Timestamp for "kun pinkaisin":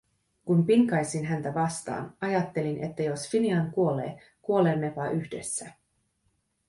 0.45-1.25